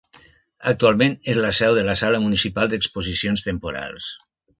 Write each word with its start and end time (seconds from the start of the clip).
Actualment 0.69 1.17
és 1.33 1.41
la 1.43 1.51
seu 1.57 1.77
de 1.79 1.83
la 1.89 1.95
Sala 1.99 2.21
Municipal 2.23 2.71
d'Exposicions 2.73 3.45
Temporals. 3.49 4.09